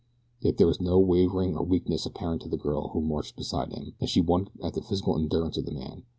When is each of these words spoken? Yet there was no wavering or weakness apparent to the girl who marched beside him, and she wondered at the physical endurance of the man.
Yet 0.39 0.57
there 0.57 0.65
was 0.65 0.81
no 0.81 0.97
wavering 0.97 1.55
or 1.55 1.63
weakness 1.63 2.07
apparent 2.07 2.41
to 2.41 2.49
the 2.49 2.57
girl 2.57 2.87
who 2.89 3.01
marched 3.01 3.35
beside 3.35 3.71
him, 3.71 3.93
and 3.99 4.09
she 4.09 4.19
wondered 4.19 4.53
at 4.63 4.73
the 4.73 4.81
physical 4.81 5.15
endurance 5.15 5.57
of 5.57 5.67
the 5.67 5.71
man. 5.71 6.05